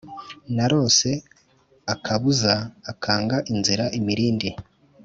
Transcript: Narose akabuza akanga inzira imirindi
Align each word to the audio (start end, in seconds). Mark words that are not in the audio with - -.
Narose 0.55 1.11
akabuza 1.93 2.53
akanga 2.91 3.37
inzira 3.51 3.85
imirindi 3.99 4.49